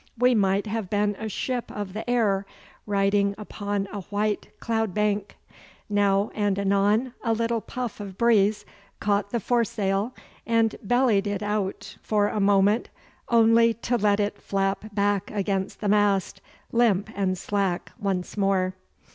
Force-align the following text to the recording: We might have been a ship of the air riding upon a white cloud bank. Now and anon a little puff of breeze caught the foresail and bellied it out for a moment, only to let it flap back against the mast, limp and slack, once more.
We 0.17 0.33
might 0.33 0.65
have 0.65 0.89
been 0.89 1.15
a 1.19 1.29
ship 1.29 1.71
of 1.71 1.93
the 1.93 2.09
air 2.09 2.47
riding 2.87 3.35
upon 3.37 3.87
a 3.93 4.01
white 4.01 4.49
cloud 4.59 4.95
bank. 4.95 5.37
Now 5.89 6.31
and 6.33 6.57
anon 6.57 7.13
a 7.23 7.33
little 7.33 7.61
puff 7.61 7.99
of 7.99 8.17
breeze 8.17 8.65
caught 8.99 9.29
the 9.29 9.39
foresail 9.39 10.15
and 10.43 10.75
bellied 10.81 11.27
it 11.27 11.43
out 11.43 11.97
for 12.01 12.29
a 12.29 12.39
moment, 12.39 12.89
only 13.29 13.75
to 13.75 13.95
let 13.95 14.19
it 14.19 14.41
flap 14.41 14.91
back 14.95 15.29
against 15.29 15.81
the 15.81 15.87
mast, 15.87 16.41
limp 16.71 17.11
and 17.15 17.37
slack, 17.37 17.91
once 17.99 18.35
more. 18.35 18.73